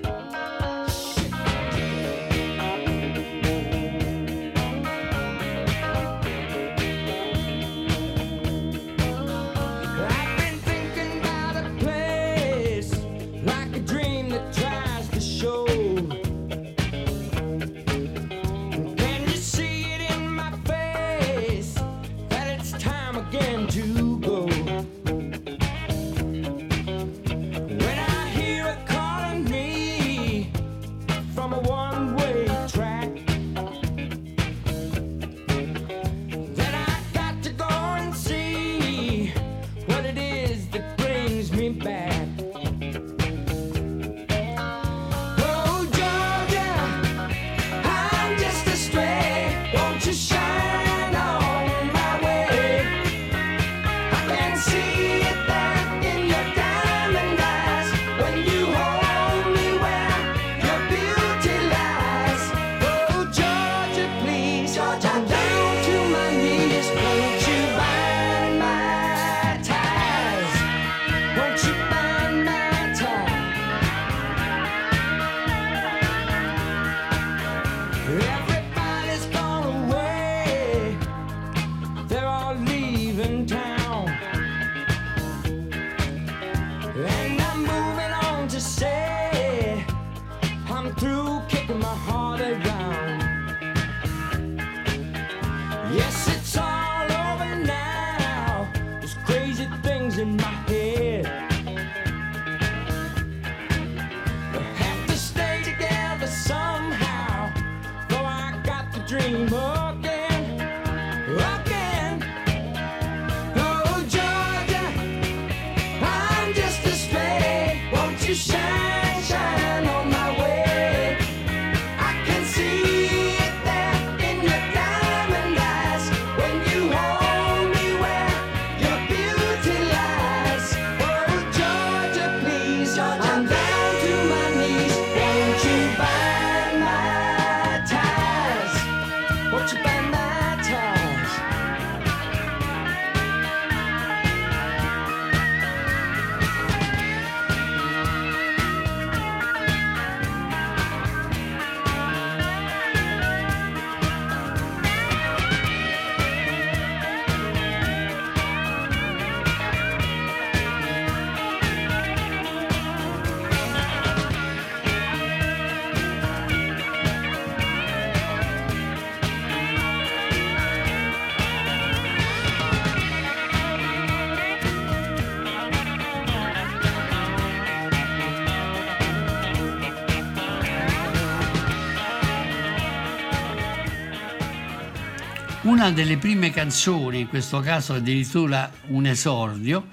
Una 185.84 185.92
delle 185.92 186.16
prime 186.16 186.50
canzoni, 186.50 187.20
in 187.20 187.28
questo 187.28 187.60
caso 187.60 187.96
addirittura 187.96 188.72
un 188.88 189.06
esordio, 189.06 189.86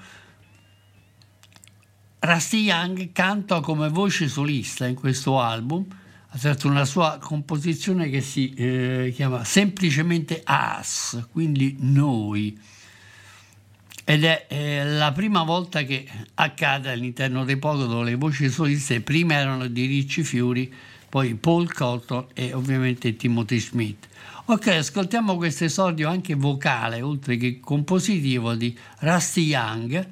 Rusty 2.19 2.61
Young 2.61 3.11
canta 3.11 3.59
come 3.59 3.89
voce 3.89 4.29
solista 4.29 4.87
in 4.87 4.95
questo 4.95 5.41
album 5.41 5.85
attraverso 6.29 6.69
una 6.69 6.85
sua 6.85 7.17
composizione 7.21 8.09
che 8.09 8.21
si 8.21 8.53
eh, 8.53 9.11
chiama 9.13 9.43
semplicemente 9.43 10.41
Us, 10.47 11.27
quindi 11.29 11.75
noi. 11.79 12.57
Ed 14.05 14.23
è 14.23 14.45
eh, 14.47 14.85
la 14.85 15.11
prima 15.11 15.43
volta 15.43 15.83
che 15.83 16.07
accade 16.35 16.89
all'interno 16.89 17.43
dei 17.43 17.57
Pogo 17.57 18.01
le 18.01 18.15
voci 18.15 18.49
soliste 18.49 19.01
prima 19.01 19.33
erano 19.33 19.67
di 19.67 19.87
Ricci 19.87 20.23
Fiori, 20.23 20.73
poi 21.09 21.35
Paul 21.35 21.73
Cotton 21.73 22.27
e 22.33 22.53
ovviamente 22.53 23.17
Timothy 23.17 23.59
Smith. 23.59 24.07
Ok, 24.45 24.67
ascoltiamo 24.67 25.37
questo 25.37 25.65
esordio 25.65 26.09
anche 26.09 26.33
vocale, 26.33 27.01
oltre 27.01 27.37
che 27.37 27.59
compositivo, 27.59 28.55
di 28.55 28.77
Rusty 28.99 29.43
Young, 29.43 30.07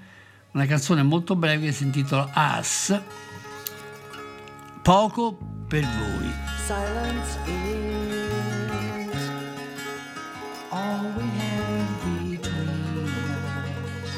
una 0.52 0.66
canzone 0.66 1.02
molto 1.04 1.36
breve 1.36 1.66
che 1.66 1.72
si 1.72 1.84
intitola 1.84 2.30
Us, 2.58 2.98
poco 4.84 5.38
per 5.68 5.82
voi. 5.82 6.32
Silence 6.66 7.38
is 7.48 9.30
all 10.70 11.06
we 11.18 11.24
have 11.40 11.90
between 11.98 12.40
us 13.58 14.12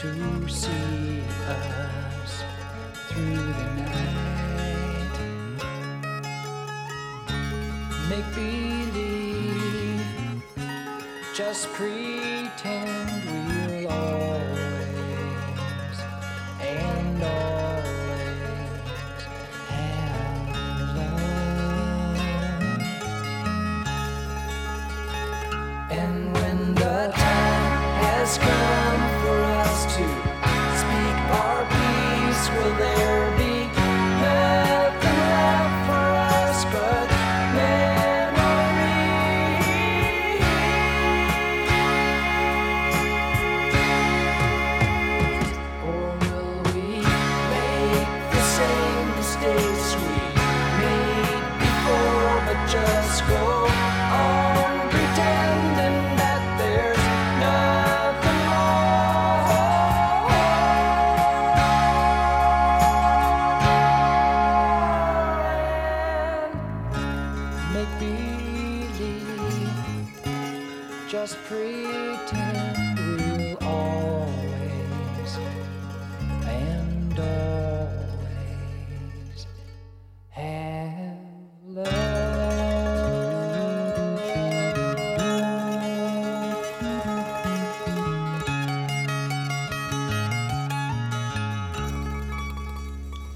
to 0.00 0.48
see 0.48 1.22
us 1.48 2.44
through 3.08 3.34
the 3.34 3.66
night. 3.82 4.28
Make 8.08 8.24
believe, 8.34 8.57
just 11.38 11.72
pretend 11.72 13.24
we'll 13.84 13.88
always 13.92 14.37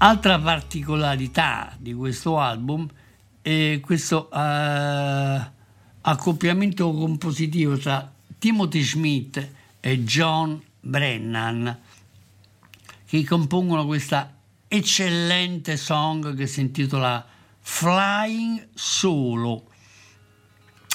Altra 0.03 0.37
particolarità 0.37 1.73
di 1.79 1.93
questo 1.93 2.37
album 2.37 2.85
è 3.41 3.79
questo 3.81 4.29
eh, 4.29 5.51
accoppiamento 6.01 6.91
compositivo 6.91 7.77
tra 7.77 8.11
Timothy 8.37 8.81
Smith 8.81 9.49
e 9.79 10.03
John 10.03 10.61
Brennan 10.81 11.79
che 13.05 13.23
compongono 13.23 13.85
questa 13.85 14.35
eccellente 14.67 15.77
song 15.77 16.35
che 16.35 16.47
si 16.47 16.59
intitola 16.59 17.25
Flying 17.61 18.67
Solo. 18.73 19.69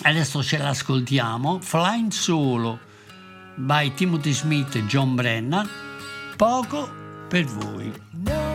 Adesso 0.03 0.43
ce 0.43 0.59
l'ascoltiamo. 0.59 1.63
Flying 1.63 2.11
Solo 2.11 2.79
by 3.55 3.95
Timothy 3.95 4.35
Smith 4.35 4.75
e 4.75 4.85
John 4.85 5.15
Brennan. 5.15 5.67
Poco 6.37 6.91
per 7.27 7.47
voi. 7.47 8.48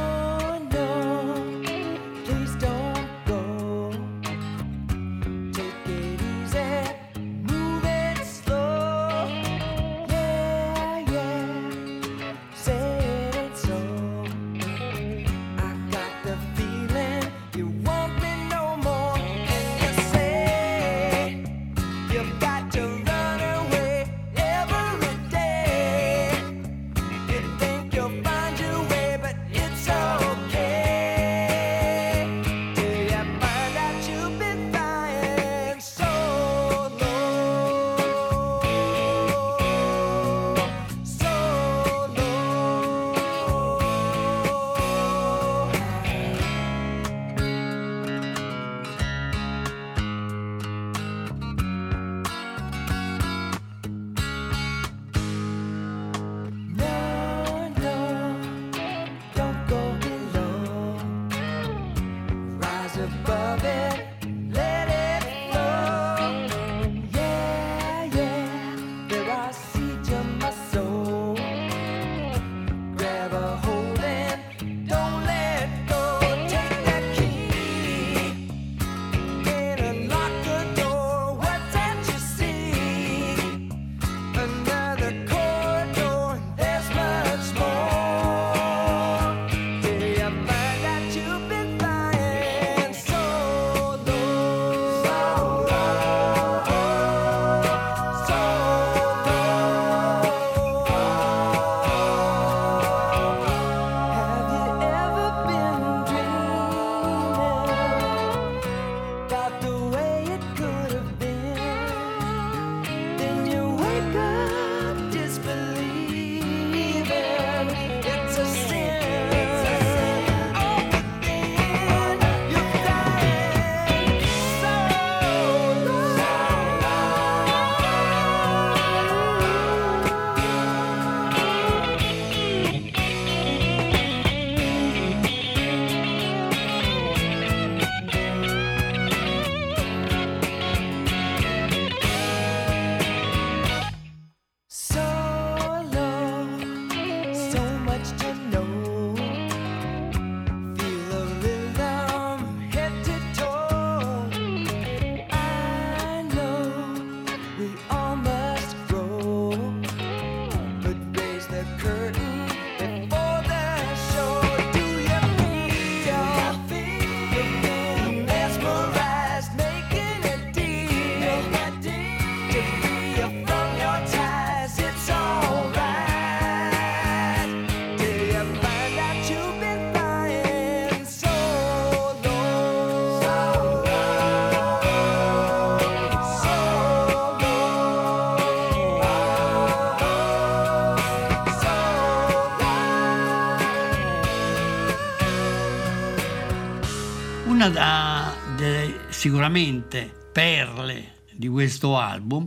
Una 197.66 198.36
delle 198.58 199.06
sicuramente 199.08 200.14
perle 200.34 201.22
di 201.32 201.48
questo 201.48 201.98
album 201.98 202.46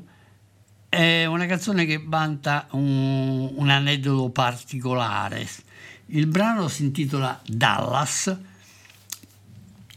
è 0.91 1.25
una 1.25 1.47
canzone 1.47 1.87
che 1.87 2.03
vanta 2.05 2.69
un, 2.73 3.51
un 3.55 3.71
aneddoto 3.71 4.29
particolare. 4.29 5.49
Il 6.09 6.27
brano 6.27 6.69
si 6.69 6.85
intitola 6.85 7.41
Dallas 7.47 8.37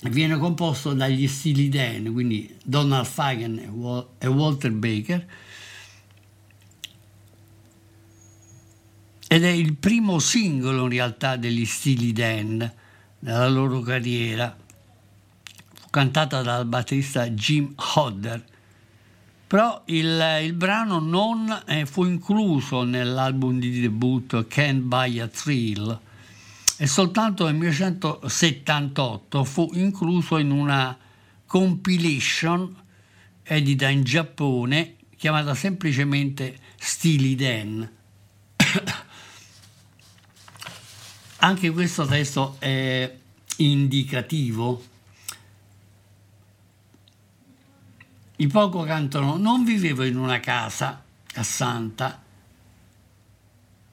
viene 0.03 0.37
composto 0.37 0.93
dagli 0.93 1.27
stili 1.27 1.67
Dan, 1.67 2.13
quindi 2.13 2.55
Donald 2.63 3.05
Fagen 3.05 3.59
e 3.59 3.67
Wal- 3.67 4.07
Walter 4.23 4.71
Baker, 4.71 5.27
ed 9.27 9.43
è 9.43 9.49
il 9.49 9.75
primo 9.75 10.19
singolo 10.19 10.83
in 10.83 10.89
realtà 10.89 11.35
degli 11.35 11.65
stili 11.65 12.13
Dan 12.13 12.71
nella 13.19 13.49
loro 13.49 13.81
carriera. 13.81 14.67
Cantata 15.89 16.41
dal 16.41 16.65
batterista 16.65 17.27
Jim 17.29 17.73
Hodder, 17.95 18.43
però 19.47 19.81
il, 19.85 20.39
il 20.43 20.53
brano 20.53 20.99
non 20.99 21.63
eh, 21.65 21.85
fu 21.87 22.05
incluso 22.05 22.83
nell'album 22.83 23.57
di 23.59 23.81
debutto 23.81 24.45
Can't 24.47 24.81
Buy 24.81 25.19
a 25.19 25.27
Thrill 25.27 25.99
e 26.77 26.87
soltanto 26.87 27.43
nel 27.45 27.55
1978 27.55 29.43
fu 29.43 29.69
incluso 29.73 30.37
in 30.37 30.51
una 30.51 30.97
compilation 31.45 32.73
edita 33.43 33.89
in 33.89 34.03
Giappone 34.03 34.95
chiamata 35.17 35.53
semplicemente 35.55 36.57
Stili 36.77 37.35
Dan. 37.35 37.91
Anche 41.39 41.71
questo 41.71 42.05
testo 42.05 42.55
è 42.59 43.13
indicativo. 43.57 44.81
I 48.41 48.47
poco 48.47 48.83
cantano, 48.83 49.35
non 49.35 49.65
vivevo 49.65 50.05
in 50.05 50.15
una 50.15 50.39
casa 50.39 51.03
a 51.35 51.43
Santa, 51.43 52.23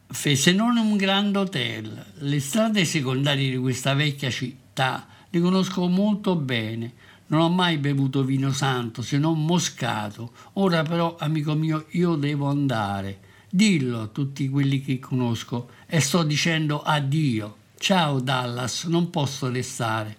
se 0.09 0.53
non 0.53 0.77
un 0.77 0.97
grande 0.97 1.39
hotel. 1.39 2.13
Le 2.19 2.39
strade 2.39 2.85
secondarie 2.85 3.51
di 3.51 3.57
questa 3.57 3.95
vecchia 3.95 4.31
città 4.31 5.09
le 5.29 5.41
conosco 5.41 5.89
molto 5.89 6.37
bene. 6.37 6.93
Non 7.27 7.41
ho 7.41 7.49
mai 7.49 7.79
bevuto 7.79 8.23
vino 8.23 8.53
santo 8.53 9.03
se 9.03 9.19
non 9.19 9.45
moscato. 9.45 10.31
Ora 10.55 10.85
però, 10.85 11.17
amico 11.19 11.55
mio, 11.55 11.87
io 11.91 12.15
devo 12.15 12.47
andare. 12.47 13.19
Dillo 13.51 14.03
a 14.03 14.07
tutti 14.07 14.49
quelli 14.49 14.81
che 14.81 15.01
conosco 15.01 15.71
e 15.87 15.99
sto 15.99 16.23
dicendo 16.23 16.83
addio. 16.83 17.57
Ciao 17.79 18.21
Dallas, 18.21 18.85
non 18.85 19.11
posso 19.11 19.51
restare. 19.51 20.19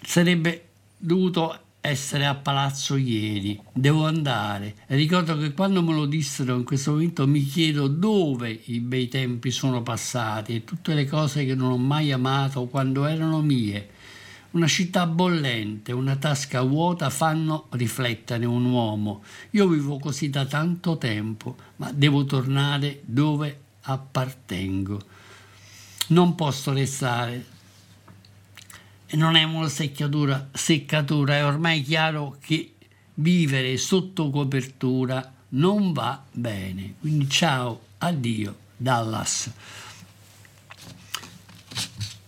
Sarebbe 0.00 0.67
dovuto 0.98 1.58
essere 1.80 2.26
a 2.26 2.34
palazzo 2.34 2.96
ieri, 2.96 3.58
devo 3.72 4.06
andare. 4.06 4.74
Ricordo 4.88 5.38
che 5.38 5.52
quando 5.52 5.82
me 5.82 5.94
lo 5.94 6.06
dissero 6.06 6.56
in 6.56 6.64
questo 6.64 6.92
momento 6.92 7.26
mi 7.26 7.42
chiedo 7.44 7.86
dove 7.86 8.60
i 8.66 8.80
bei 8.80 9.08
tempi 9.08 9.50
sono 9.50 9.82
passati 9.82 10.56
e 10.56 10.64
tutte 10.64 10.94
le 10.94 11.06
cose 11.06 11.44
che 11.44 11.54
non 11.54 11.70
ho 11.70 11.78
mai 11.78 12.12
amato 12.12 12.66
quando 12.66 13.06
erano 13.06 13.40
mie. 13.40 13.90
Una 14.50 14.66
città 14.66 15.06
bollente, 15.06 15.92
una 15.92 16.16
tasca 16.16 16.62
vuota 16.62 17.10
fanno 17.10 17.66
riflettere 17.70 18.44
un 18.44 18.64
uomo. 18.64 19.22
Io 19.50 19.68
vivo 19.68 19.98
così 19.98 20.30
da 20.30 20.46
tanto 20.46 20.96
tempo, 20.96 21.56
ma 21.76 21.92
devo 21.92 22.24
tornare 22.24 23.02
dove 23.04 23.60
appartengo. 23.82 25.00
Non 26.08 26.34
posso 26.34 26.72
restare. 26.72 27.56
Non 29.10 29.36
è 29.36 29.42
una 29.42 29.68
seccatura, 29.68 30.50
seccatura, 30.52 31.36
è 31.36 31.44
ormai 31.44 31.82
chiaro 31.82 32.36
che 32.40 32.74
vivere 33.14 33.76
sotto 33.78 34.30
copertura 34.30 35.34
non 35.50 35.92
va 35.92 36.22
bene. 36.30 36.94
Quindi 37.00 37.28
ciao, 37.28 37.80
addio, 37.98 38.56
Dallas. 38.76 39.50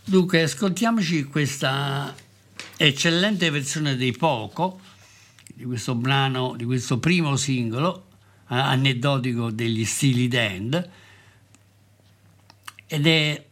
Dunque, 0.04 0.42
ascoltiamoci 0.42 1.24
questa 1.24 2.14
eccellente 2.76 3.50
versione 3.50 3.96
dei 3.96 4.12
Poco, 4.12 4.80
di 5.54 5.64
questo 5.64 5.94
brano, 5.94 6.54
di 6.56 6.64
questo 6.64 6.98
primo 6.98 7.36
singolo, 7.36 8.06
eh, 8.48 8.56
aneddotico 8.56 9.50
degli 9.50 9.84
stili 9.84 10.28
Dan, 10.28 10.90
ed 12.86 13.06
è 13.06 13.46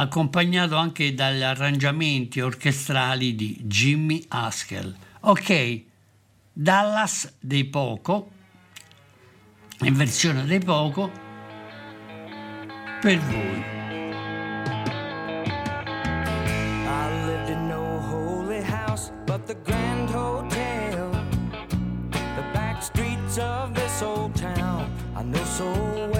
accompagnato 0.00 0.76
anche 0.76 1.12
dagli 1.12 1.42
arrangiamenti 1.42 2.40
orchestrali 2.40 3.34
di 3.34 3.58
Jimmy 3.64 4.24
Haskell. 4.28 4.94
Ok, 5.20 5.82
Dallas 6.52 7.34
dei 7.40 7.64
Poco, 7.64 8.30
in 9.80 9.94
versione 9.94 10.44
dei 10.44 10.60
Poco, 10.60 11.10
per 13.00 13.18
voi. 13.18 13.76
I 16.86 17.24
lived 17.26 17.48
in 17.48 17.66
no 17.66 17.98
holy 18.08 18.62
house, 18.62 19.10
but 19.26 19.44
the 19.46 19.56
Grand 19.64 20.08
Hotel. 20.10 21.10
The 22.10 22.44
back 22.52 22.82
of 23.40 23.74
this 23.74 24.00
old 24.00 24.34
town 24.36 24.86
so 25.44 25.72
well. 26.12 26.17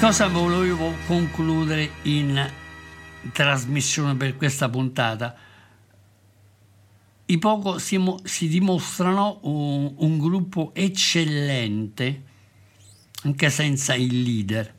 Cosa 0.00 0.28
volevo 0.28 0.94
concludere 1.06 1.90
in 2.04 2.50
trasmissione 3.32 4.16
per 4.16 4.34
questa 4.34 4.70
puntata? 4.70 5.36
I 7.26 7.38
poco 7.38 7.78
si, 7.78 8.02
si 8.24 8.48
dimostrano 8.48 9.40
un, 9.42 9.92
un 9.98 10.18
gruppo 10.18 10.72
eccellente, 10.74 12.22
anche 13.24 13.50
senza 13.50 13.94
il 13.94 14.22
leader, 14.22 14.74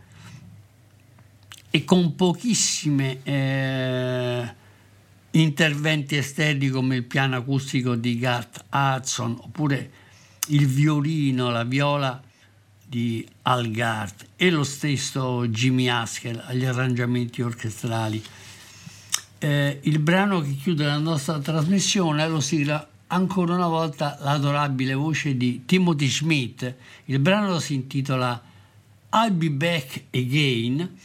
e 1.70 1.86
con 1.86 2.16
pochissime 2.16 3.20
eh, 3.22 4.56
interventi 5.32 6.16
esterni 6.16 6.70
come 6.70 6.96
il 6.96 7.04
piano 7.04 7.36
acustico 7.36 7.94
di 7.94 8.18
Garth 8.18 8.66
Hudson 8.72 9.38
oppure 9.40 9.92
il 10.48 10.66
violino, 10.66 11.52
la 11.52 11.64
viola 11.64 12.30
di 12.92 13.26
Al 13.44 13.72
Gart 13.72 14.26
e 14.36 14.50
lo 14.50 14.66
stesso 14.66 15.48
Jimmy 15.48 15.88
Haskell 15.88 16.44
agli 16.46 16.66
arrangiamenti 16.66 17.42
orchestrali. 17.42 18.22
Eh, 19.38 19.80
il 19.84 20.00
brano 20.00 20.42
che 20.42 20.58
chiude 20.58 20.84
la 20.84 20.98
nostra 20.98 21.40
trasmissione 21.40 22.28
lo 22.28 22.42
sigla 22.42 22.86
ancora 23.08 23.54
una 23.54 23.70
volta 23.70 24.18
l'adorabile 24.20 24.94
voce 24.94 25.38
di 25.38 25.64
Timothy 25.64 26.10
Schmidt. 26.10 26.76
Il 27.06 27.20
brano 27.20 27.60
si 27.60 27.76
intitola 27.76 28.44
I'll 29.14 29.38
Be 29.38 29.52
Back 29.52 30.04
Again, 30.12 30.98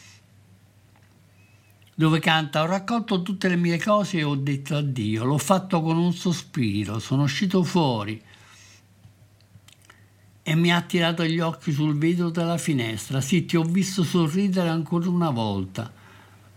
dove 1.94 2.18
canta 2.18 2.62
Ho 2.62 2.66
raccolto 2.66 3.22
tutte 3.22 3.46
le 3.46 3.54
mie 3.54 3.80
cose 3.80 4.18
e 4.18 4.24
ho 4.24 4.34
detto 4.34 4.74
addio, 4.74 5.22
l'ho 5.22 5.38
fatto 5.38 5.80
con 5.80 5.96
un 5.96 6.12
sospiro, 6.12 6.98
sono 6.98 7.22
uscito 7.22 7.62
fuori 7.62 8.20
e 10.48 10.54
mi 10.54 10.72
ha 10.72 10.80
tirato 10.80 11.24
gli 11.24 11.40
occhi 11.40 11.72
sul 11.72 11.98
vetro 11.98 12.30
della 12.30 12.56
finestra. 12.56 13.20
Sì, 13.20 13.46
ti 13.46 13.56
ho 13.56 13.64
visto 13.64 14.04
sorridere 14.04 14.68
ancora 14.68 15.08
una 15.08 15.30
volta. 15.30 15.92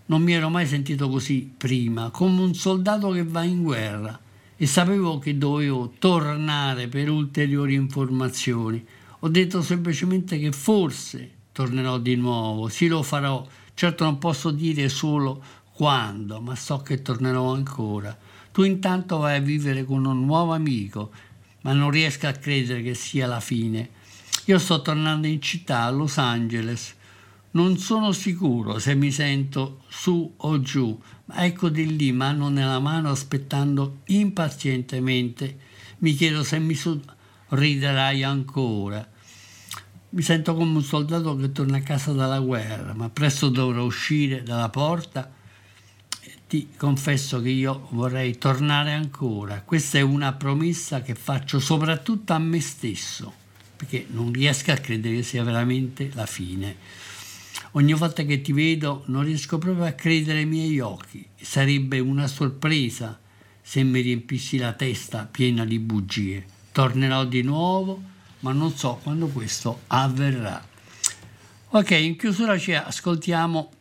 Non 0.05 0.21
mi 0.21 0.33
ero 0.33 0.47
mai 0.49 0.67
sentito 0.67 1.09
così 1.09 1.51
prima, 1.57 2.11
come 2.11 2.39
un 2.41 2.53
soldato 2.53 3.09
che 3.09 3.23
va 3.23 3.41
in 3.41 3.63
guerra 3.63 4.19
e 4.55 4.67
sapevo 4.67 5.17
che 5.17 5.39
dovevo 5.39 5.93
tornare 5.97 6.87
per 6.87 7.09
ulteriori 7.09 7.73
informazioni. 7.73 8.85
Ho 9.21 9.27
detto 9.27 9.63
semplicemente 9.63 10.37
che 10.37 10.51
forse 10.51 11.31
tornerò 11.51 11.97
di 11.97 12.15
nuovo, 12.15 12.67
sì 12.67 12.85
lo 12.85 13.01
farò, 13.01 13.43
certo 13.73 14.03
non 14.03 14.19
posso 14.19 14.51
dire 14.51 14.87
solo 14.87 15.43
quando, 15.73 16.39
ma 16.39 16.53
so 16.55 16.77
che 16.83 17.01
tornerò 17.01 17.55
ancora. 17.55 18.15
Tu 18.51 18.61
intanto 18.61 19.17
vai 19.17 19.37
a 19.37 19.41
vivere 19.41 19.83
con 19.83 20.05
un 20.05 20.25
nuovo 20.25 20.53
amico 20.53 21.09
ma 21.61 21.73
non 21.73 21.91
riesco 21.91 22.27
a 22.27 22.33
credere 22.33 22.81
che 22.81 22.93
sia 22.93 23.27
la 23.27 23.39
fine. 23.39 23.89
Io 24.45 24.57
sto 24.57 24.81
tornando 24.81 25.27
in 25.27 25.41
città, 25.41 25.83
a 25.83 25.89
Los 25.89 26.17
Angeles. 26.17 26.95
Non 27.51 27.77
sono 27.77 28.11
sicuro 28.11 28.79
se 28.79 28.95
mi 28.95 29.11
sento 29.11 29.81
su 29.87 30.33
o 30.37 30.61
giù, 30.61 30.99
ma 31.25 31.45
ecco 31.45 31.69
di 31.69 31.95
lì, 31.95 32.11
mano 32.11 32.49
nella 32.49 32.79
mano, 32.79 33.09
aspettando 33.09 33.99
impazientemente. 34.05 35.57
Mi 35.99 36.13
chiedo 36.13 36.43
se 36.43 36.59
mi 36.59 36.75
sorriderai 36.75 38.23
ancora. 38.23 39.07
Mi 40.11 40.21
sento 40.21 40.55
come 40.55 40.77
un 40.77 40.83
soldato 40.83 41.35
che 41.35 41.51
torna 41.51 41.77
a 41.77 41.81
casa 41.81 42.11
dalla 42.11 42.39
guerra, 42.39 42.93
ma 42.93 43.09
presto 43.09 43.49
dovrò 43.49 43.83
uscire 43.83 44.43
dalla 44.43 44.69
porta 44.69 45.37
ti 46.49 46.69
confesso 46.75 47.39
che 47.43 47.49
io 47.49 47.89
vorrei 47.91 48.39
tornare 48.39 48.91
ancora. 48.91 49.61
Questa 49.61 49.99
è 49.99 50.01
una 50.01 50.33
promessa 50.33 51.03
che 51.03 51.13
faccio 51.13 51.59
soprattutto 51.59 52.33
a 52.33 52.39
me 52.39 52.59
stesso, 52.59 53.31
perché 53.75 54.07
non 54.09 54.33
riesco 54.33 54.71
a 54.71 54.77
credere 54.77 55.17
che 55.17 55.21
sia 55.21 55.43
veramente 55.43 56.09
la 56.15 56.25
fine. 56.25 56.75
Ogni 57.73 57.93
volta 57.93 58.23
che 58.23 58.41
ti 58.41 58.51
vedo 58.51 59.03
non 59.09 59.25
riesco 59.25 59.59
proprio 59.59 59.85
a 59.85 59.91
credere 59.91 60.39
ai 60.39 60.47
miei 60.47 60.79
occhi. 60.79 61.23
Sarebbe 61.39 61.99
una 61.99 62.25
sorpresa 62.25 63.19
se 63.61 63.83
mi 63.83 64.01
riempissi 64.01 64.57
la 64.57 64.73
testa 64.73 65.29
piena 65.29 65.65
di 65.65 65.77
bugie. 65.77 66.43
Tornerò 66.71 67.25
di 67.25 67.43
nuovo, 67.43 68.01
ma 68.39 68.53
non 68.53 68.75
so 68.75 68.99
quando 69.03 69.27
questo 69.27 69.81
avverrà. 69.85 70.65
Ok, 71.69 71.91
in 71.91 72.17
chiusura 72.17 72.57
ci 72.57 72.73
ascoltiamo 72.73 73.71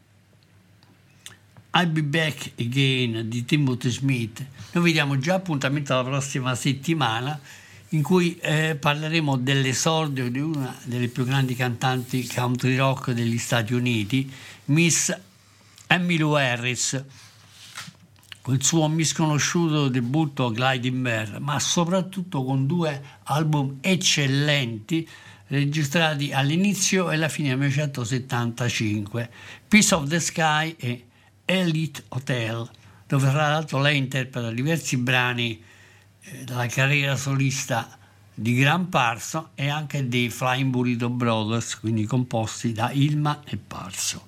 I'll 1.73 1.91
Be 1.91 2.03
Back 2.03 2.53
Again 2.59 3.29
di 3.29 3.45
Timothy 3.45 3.91
Smith. 3.91 4.45
Noi 4.73 4.85
vi 4.85 4.93
diamo 4.93 5.19
già 5.19 5.35
appuntamento 5.35 5.93
alla 5.93 6.09
prossima 6.09 6.55
settimana 6.55 7.39
in 7.91 8.03
cui 8.03 8.37
eh, 8.39 8.77
parleremo 8.79 9.37
dell'esordio 9.37 10.31
di 10.31 10.41
una 10.41 10.75
delle 10.85 11.09
più 11.09 11.25
grandi 11.25 11.55
cantanti 11.55 12.27
country 12.27 12.77
rock 12.77 13.13
degli 13.13 13.39
Stati 13.39 13.75
Uniti, 13.75 14.31
Miss 14.67 15.15
Emmylou 15.87 16.33
Harris, 16.33 17.03
col 18.41 18.63
suo 18.63 18.89
misconosciuto 18.89 19.89
debutto 19.89 20.51
Gliding 20.51 21.03
Bear, 21.03 21.41
ma 21.41 21.59
soprattutto 21.61 22.45
con 22.45 22.67
due 22.67 23.03
album 23.25 23.79
eccellenti 23.81 25.09
registrati 25.49 26.33
all'inizio 26.33 27.11
e 27.11 27.15
alla 27.15 27.29
fine 27.29 27.49
del 27.49 27.59
1975, 27.59 29.31
Piece 29.67 29.95
of 29.95 30.09
the 30.09 30.21
Sky 30.21 30.75
e 30.79 31.08
Elite 31.51 32.05
Hotel, 32.09 32.69
dove 33.07 33.31
tra 33.31 33.49
l'altro 33.49 33.81
lei 33.81 33.97
interpreta 33.97 34.51
diversi 34.51 34.99
brani 34.99 35.63
eh, 36.21 36.45
della 36.45 36.67
carriera 36.67 37.17
solista 37.17 37.97
di 38.35 38.55
Gran 38.55 38.91
Parso 38.91 39.51
e 39.55 39.69
anche 39.69 40.07
dei 40.09 40.29
Flying 40.29 40.71
Burrito 40.71 41.09
Brothers, 41.09 41.81
quindi 41.81 42.05
composti 42.05 42.73
da 42.73 42.91
Ilma 42.93 43.41
e 43.45 43.57
Parso. 43.57 44.27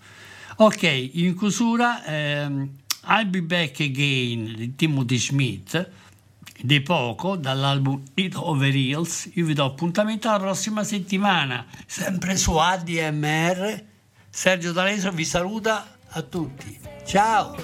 Ok, 0.56 1.10
in 1.12 1.36
chiusura 1.36 2.04
ehm, 2.06 2.68
I'll 3.06 3.28
Be 3.28 3.42
Back 3.42 3.80
Again 3.80 4.54
di 4.56 4.74
Timothy 4.74 5.18
Smith, 5.18 5.90
di 6.58 6.80
poco, 6.80 7.36
dall'album 7.36 8.02
It 8.14 8.34
Over 8.34 8.74
Heels. 8.74 9.30
Io 9.34 9.44
vi 9.44 9.52
do 9.52 9.64
appuntamento 9.64 10.28
alla 10.28 10.38
prossima 10.38 10.84
settimana, 10.84 11.66
sempre 11.86 12.36
su 12.36 12.56
ADMR. 12.56 13.84
Sergio 14.28 14.72
D'Aleso 14.72 15.10
vi 15.12 15.24
saluta 15.24 15.98
a 16.12 16.22
tutti. 16.22 16.78
Ciao! 17.04 17.54